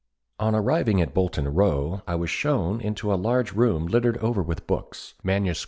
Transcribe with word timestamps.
]"On 0.39 0.55
arriving 0.55 0.99
at 0.99 1.13
Bolton 1.13 1.53
Row 1.53 2.01
I 2.07 2.15
was 2.15 2.31
shown 2.31 2.81
into 2.81 3.13
a 3.13 3.13
large 3.13 3.53
room 3.53 3.85
littered 3.85 4.17
over 4.17 4.41
with 4.41 4.65
books, 4.65 5.13
MSS. 5.23 5.59